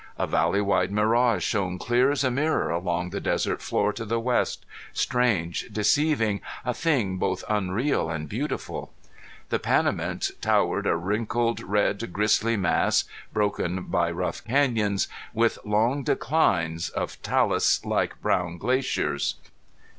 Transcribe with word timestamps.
A 0.17 0.25
valley 0.25 0.61
wide 0.61 0.91
mirage 0.91 1.43
shone 1.43 1.77
clear 1.77 2.09
as 2.09 2.23
a 2.23 2.31
mirror 2.31 2.71
along 2.71 3.11
the 3.11 3.19
desert 3.21 3.61
floor 3.61 3.93
to 3.93 4.03
the 4.03 4.19
west, 4.19 4.65
strange, 4.93 5.67
deceiving, 5.71 6.41
a 6.65 6.73
thing 6.73 7.17
both 7.17 7.43
unreal 7.47 8.09
and 8.09 8.27
beautiful. 8.27 8.91
The 9.49 9.59
Panamints 9.59 10.31
towered 10.41 10.87
a 10.87 10.95
wrinkled 10.95 11.61
red 11.61 12.11
grisly 12.11 12.57
mass, 12.57 13.03
broken 13.31 13.83
by 13.83 14.09
rough 14.09 14.43
canyons, 14.43 15.07
with 15.35 15.59
long 15.65 16.01
declines 16.01 16.89
of 16.89 17.21
talus 17.21 17.85
like 17.85 18.19
brown 18.23 18.57
glaciers. 18.57 19.35